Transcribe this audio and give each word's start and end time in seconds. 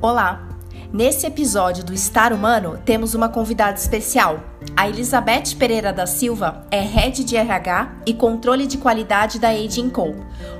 Olá! 0.00 0.46
Nesse 0.92 1.26
episódio 1.26 1.82
do 1.82 1.92
Estar 1.92 2.32
Humano, 2.32 2.78
temos 2.84 3.16
uma 3.16 3.28
convidada 3.28 3.76
especial. 3.76 4.38
A 4.76 4.88
Elizabeth 4.88 5.56
Pereira 5.58 5.92
da 5.92 6.06
Silva 6.06 6.64
é 6.70 6.80
Head 6.80 7.24
de 7.24 7.36
RH 7.36 7.96
e 8.06 8.14
Controle 8.14 8.68
de 8.68 8.78
Qualidade 8.78 9.40
da 9.40 9.48
Aging 9.48 9.90
Co., 9.90 10.14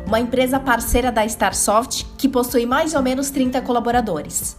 uma 0.05 0.19
empresa 0.19 0.59
parceira 0.59 1.13
da 1.13 1.25
Starsoft 1.25 2.05
que 2.19 2.29
possui 2.29 2.67
mais 2.67 2.95
ou 2.95 3.03
menos 3.03 3.31
30 3.31 3.63
colaboradores. 3.63 4.57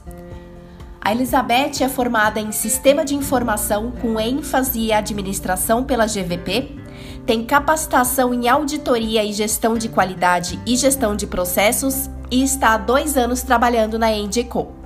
A 1.01 1.11
Elizabeth 1.11 1.81
é 1.83 1.89
formada 1.89 2.39
em 2.39 2.53
Sistema 2.53 3.03
de 3.03 3.15
Informação 3.15 3.91
com 3.91 4.17
ênfase 4.17 4.79
em 4.79 4.93
Administração 4.93 5.83
pela 5.83 6.05
GVP, 6.05 6.79
tem 7.25 7.43
capacitação 7.43 8.33
em 8.33 8.47
Auditoria 8.47 9.25
e 9.25 9.33
Gestão 9.33 9.77
de 9.77 9.89
Qualidade 9.89 10.57
e 10.65 10.77
Gestão 10.77 11.17
de 11.17 11.27
Processos 11.27 12.09
e 12.31 12.43
está 12.43 12.73
há 12.73 12.77
dois 12.77 13.17
anos 13.17 13.41
trabalhando 13.41 13.97
na 13.97 14.11
Endeco. 14.11 14.78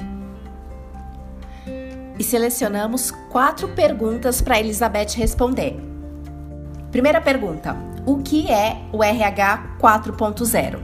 E 2.23 2.25
selecionamos 2.25 3.11
quatro 3.11 3.67
perguntas 3.67 4.41
para 4.41 4.57
Elizabeth 4.57 5.13
responder. 5.17 5.75
Primeira 6.89 7.19
pergunta: 7.19 7.75
O 8.05 8.19
que 8.19 8.49
é 8.49 8.77
o 8.93 9.03
RH 9.03 9.75
4.0? 9.77 10.79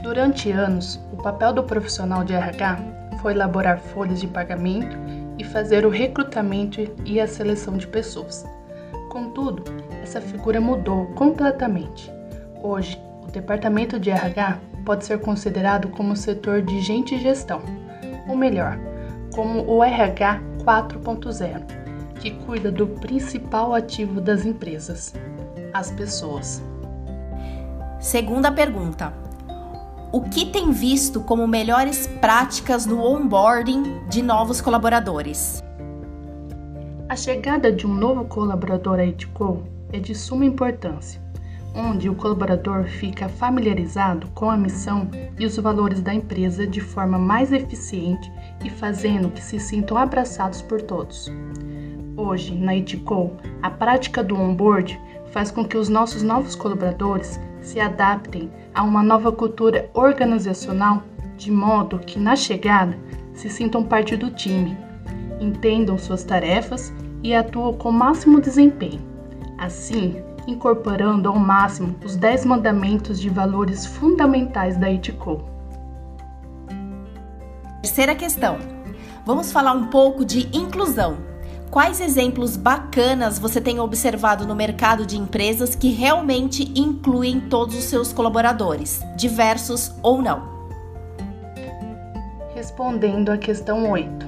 Durante 0.00 0.52
anos, 0.52 1.00
o 1.12 1.16
papel 1.16 1.52
do 1.52 1.64
profissional 1.64 2.22
de 2.22 2.34
RH 2.34 2.78
foi 3.20 3.32
elaborar 3.32 3.80
folhas 3.80 4.20
de 4.20 4.28
pagamento 4.28 4.96
e 5.36 5.42
fazer 5.42 5.84
o 5.84 5.90
recrutamento 5.90 6.80
e 7.04 7.20
a 7.20 7.26
seleção 7.26 7.76
de 7.76 7.88
pessoas. 7.88 8.46
Contudo, 9.08 9.64
essa 10.04 10.20
figura 10.20 10.60
mudou 10.60 11.06
completamente. 11.16 12.08
Hoje, 12.62 12.96
o 13.24 13.26
departamento 13.32 13.98
de 13.98 14.10
RH 14.10 14.60
pode 14.86 15.04
ser 15.04 15.18
considerado 15.18 15.88
como 15.88 16.14
setor 16.14 16.62
de 16.62 16.80
gente 16.80 17.16
e 17.16 17.20
gestão, 17.20 17.60
ou 18.28 18.36
melhor, 18.36 18.78
como 19.34 19.64
o 19.66 19.82
RH 19.82 20.40
4.0, 20.64 21.62
que 22.20 22.32
cuida 22.32 22.70
do 22.70 22.86
principal 22.86 23.74
ativo 23.74 24.20
das 24.20 24.44
empresas, 24.44 25.14
as 25.72 25.90
pessoas. 25.90 26.62
Segunda 27.98 28.50
pergunta: 28.52 29.12
O 30.12 30.22
que 30.22 30.46
tem 30.46 30.70
visto 30.70 31.20
como 31.20 31.46
melhores 31.46 32.06
práticas 32.20 32.86
no 32.86 33.02
onboarding 33.02 34.06
de 34.08 34.22
novos 34.22 34.60
colaboradores? 34.60 35.62
A 37.08 37.16
chegada 37.16 37.72
de 37.72 37.86
um 37.86 37.94
novo 37.94 38.24
colaborador 38.24 39.00
à 39.00 39.04
Edco 39.04 39.64
é 39.92 39.98
de 39.98 40.14
suma 40.14 40.44
importância 40.44 41.20
onde 41.74 42.08
o 42.08 42.14
colaborador 42.14 42.84
fica 42.84 43.28
familiarizado 43.28 44.26
com 44.34 44.50
a 44.50 44.56
missão 44.56 45.08
e 45.38 45.46
os 45.46 45.56
valores 45.56 46.00
da 46.00 46.12
empresa 46.12 46.66
de 46.66 46.80
forma 46.80 47.18
mais 47.18 47.52
eficiente 47.52 48.30
e 48.64 48.70
fazendo 48.70 49.30
que 49.30 49.42
se 49.42 49.58
sintam 49.58 49.96
abraçados 49.96 50.62
por 50.62 50.82
todos. 50.82 51.30
Hoje, 52.16 52.54
na 52.54 52.76
Etico, 52.76 53.32
a 53.62 53.70
prática 53.70 54.22
do 54.22 54.36
onboard 54.36 55.00
faz 55.32 55.50
com 55.50 55.64
que 55.64 55.76
os 55.76 55.88
nossos 55.88 56.22
novos 56.22 56.54
colaboradores 56.54 57.40
se 57.60 57.80
adaptem 57.80 58.50
a 58.74 58.82
uma 58.82 59.02
nova 59.02 59.32
cultura 59.32 59.88
organizacional 59.94 61.02
de 61.36 61.50
modo 61.50 61.98
que 61.98 62.18
na 62.18 62.36
chegada 62.36 62.96
se 63.32 63.48
sintam 63.48 63.82
parte 63.82 64.16
do 64.16 64.30
time, 64.30 64.76
entendam 65.40 65.96
suas 65.96 66.22
tarefas 66.22 66.92
e 67.22 67.34
atuam 67.34 67.72
com 67.72 67.90
máximo 67.90 68.40
desempenho. 68.40 69.00
Assim, 69.56 70.22
incorporando 70.46 71.28
ao 71.28 71.38
máximo 71.38 71.94
os 72.04 72.16
10 72.16 72.44
mandamentos 72.44 73.18
de 73.18 73.30
valores 73.30 73.86
fundamentais 73.86 74.76
da 74.76 74.90
Etico. 74.90 75.42
Terceira 77.82 78.14
questão. 78.14 78.58
Vamos 79.24 79.50
falar 79.50 79.72
um 79.72 79.86
pouco 79.86 80.22
de 80.22 80.54
inclusão. 80.56 81.16
Quais 81.70 82.00
exemplos 82.00 82.56
bacanas 82.56 83.38
você 83.38 83.58
tem 83.58 83.80
observado 83.80 84.46
no 84.46 84.54
mercado 84.54 85.06
de 85.06 85.16
empresas 85.16 85.74
que 85.74 85.90
realmente 85.90 86.70
incluem 86.78 87.40
todos 87.40 87.74
os 87.76 87.84
seus 87.84 88.12
colaboradores, 88.12 89.00
diversos 89.16 89.94
ou 90.02 90.20
não? 90.20 90.46
Respondendo 92.54 93.30
à 93.30 93.38
questão 93.38 93.90
8. 93.90 94.26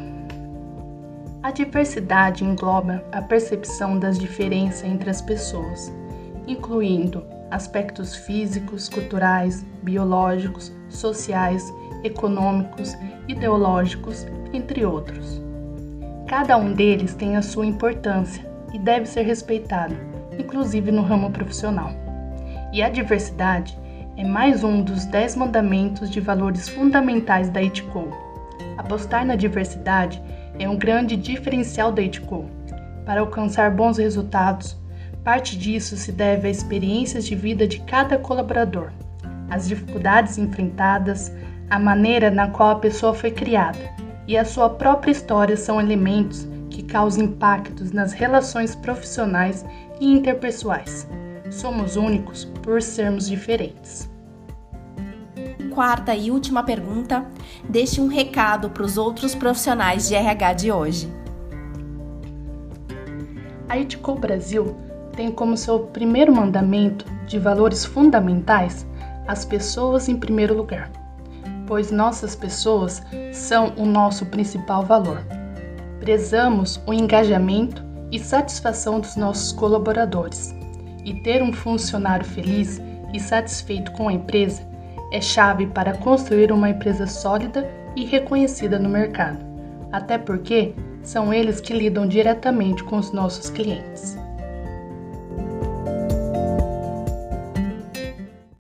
A 1.43 1.51
diversidade 1.51 2.45
engloba 2.45 3.05
a 3.13 3.21
percepção 3.21 3.99
das 3.99 4.19
diferenças 4.19 4.85
entre 4.85 5.11
as 5.11 5.21
pessoas, 5.21 5.93
incluindo 6.47 7.23
aspectos 7.51 8.15
físicos, 8.15 8.89
culturais, 8.89 9.63
biológicos, 9.83 10.73
sociais, 10.89 11.71
econômicos, 12.05 12.97
ideológicos, 13.29 14.27
entre 14.53 14.85
outros. 14.85 15.43
Cada 16.27 16.57
um 16.57 16.73
deles 16.73 17.15
tem 17.15 17.37
a 17.37 17.43
sua 17.43 17.67
importância 17.67 18.45
e 18.73 18.79
deve 18.79 19.07
ser 19.07 19.23
respeitado, 19.23 19.95
inclusive 20.39 20.91
no 20.91 21.03
ramo 21.03 21.31
profissional. 21.31 21.91
E 22.73 22.83
a 22.83 22.89
diversidade 22.89 23.79
é 24.17 24.25
mais 24.25 24.65
um 24.65 24.83
dos 24.83 25.05
dez 25.05 25.37
mandamentos 25.37 26.11
de 26.11 26.21
valores 26.21 26.69
fundamentais 26.69 27.51
da 27.51 27.63
Etico. 27.63 28.09
Apostar 28.79 29.25
na 29.27 29.37
diversidade 29.37 30.23
é 30.59 30.69
um 30.69 30.77
grande 30.77 31.17
diferencial 31.17 31.93
da 31.93 32.03
Etico. 32.03 32.47
Para 33.05 33.21
alcançar 33.21 33.71
bons 33.71 33.99
resultados, 33.99 34.81
Parte 35.25 35.57
disso 35.57 35.97
se 35.97 36.11
deve 36.11 36.49
às 36.49 36.57
experiências 36.57 37.25
de 37.25 37.37
vida 37.37 37.67
de 37.67 37.79
cada 37.81 38.19
colaborador, 38.19 38.91
às 39.49 39.69
dificuldades 39.69 40.37
enfrentadas, 40.37 41.33
a 41.73 41.79
maneira 41.79 42.31
na 42.31 42.49
qual 42.49 42.73
a 42.73 42.79
pessoa 42.79 43.15
foi 43.15 43.31
criada 43.31 43.79
e 44.29 44.37
a 44.37 44.45
sua 44.45 44.69
própria 44.69 45.11
história 45.11 45.57
são 45.57 45.81
elementos 45.81 46.47
que 46.69 46.83
causam 46.83 47.25
impactos 47.25 47.93
nas 47.93 48.13
relações 48.13 48.75
profissionais 48.75 49.65
e 49.99 50.13
interpessoais. 50.13 51.09
Somos 51.51 51.97
únicos 51.97 52.45
por 52.63 52.83
sermos 52.83 53.27
diferentes. 53.27 54.07
Quarta 55.71 56.15
e 56.15 56.31
última 56.31 56.63
pergunta: 56.63 57.25
deixe 57.67 58.03
um 58.03 58.07
recado 58.07 58.69
para 58.69 58.83
os 58.83 58.99
outros 58.99 59.35
profissionais 59.35 60.07
de 60.07 60.15
RH 60.15 60.53
de 60.53 60.71
hoje. 60.71 61.11
A 63.67 63.79
Etico 63.79 64.15
Brasil 64.15 64.77
tem 65.17 65.33
como 65.33 65.57
seu 65.57 65.81
primeiro 65.87 66.37
mandamento 66.37 67.07
de 67.27 67.39
valores 67.39 67.83
fundamentais 67.83 68.87
as 69.27 69.47
pessoas 69.47 70.07
em 70.07 70.17
primeiro 70.17 70.55
lugar, 70.55 70.91
pois 71.73 71.91
nossas 71.91 72.37
pessoas 72.37 73.03
são 73.33 73.73
o 73.79 73.87
nosso 73.87 74.27
principal 74.27 74.85
valor. 74.85 75.23
Prezamos 76.01 76.79
o 76.87 76.93
engajamento 76.93 77.83
e 78.11 78.19
satisfação 78.19 79.01
dos 79.01 79.17
nossos 79.17 79.53
colaboradores, 79.53 80.55
e 81.03 81.15
ter 81.23 81.43
um 81.43 81.51
funcionário 81.51 82.27
feliz 82.27 82.79
e 83.15 83.19
satisfeito 83.19 83.91
com 83.93 84.11
a 84.11 84.13
empresa 84.13 84.63
é 85.11 85.19
chave 85.19 85.67
para 85.67 85.97
construir 85.97 86.53
uma 86.53 86.69
empresa 86.69 87.07
sólida 87.07 87.67
e 87.97 88.05
reconhecida 88.05 88.79
no 88.79 88.91
mercado, 88.91 89.43
até 89.91 90.19
porque 90.19 90.75
são 91.03 91.33
eles 91.33 91.59
que 91.59 91.73
lidam 91.73 92.07
diretamente 92.07 92.85
com 92.85 92.99
os 92.99 93.13
nossos 93.13 93.49
clientes. 93.49 94.19